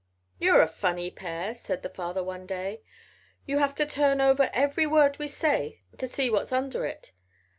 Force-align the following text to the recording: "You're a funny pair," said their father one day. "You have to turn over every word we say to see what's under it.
"You're 0.39 0.63
a 0.63 0.67
funny 0.67 1.11
pair," 1.11 1.53
said 1.53 1.83
their 1.83 1.91
father 1.93 2.23
one 2.23 2.47
day. 2.47 2.81
"You 3.45 3.59
have 3.59 3.75
to 3.75 3.85
turn 3.85 4.19
over 4.19 4.49
every 4.51 4.87
word 4.87 5.19
we 5.19 5.27
say 5.27 5.81
to 5.99 6.07
see 6.07 6.27
what's 6.27 6.51
under 6.51 6.87
it. 6.87 7.11